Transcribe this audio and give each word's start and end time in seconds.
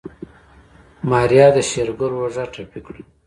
ماريا 1.09 1.47
د 1.55 1.57
شېرګل 1.69 2.11
په 2.15 2.21
اوږه 2.23 2.43
ټپي 2.53 2.79
کړه. 2.85 3.01